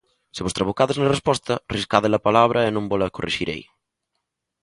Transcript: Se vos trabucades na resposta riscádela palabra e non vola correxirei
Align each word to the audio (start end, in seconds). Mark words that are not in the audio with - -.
Se 0.35 0.43
vos 0.45 0.57
trabucades 0.57 0.97
na 0.97 1.13
resposta 1.15 1.53
riscádela 1.77 2.23
palabra 2.27 2.59
e 2.67 2.69
non 2.75 2.89
vola 2.91 3.13
correxirei 3.15 3.61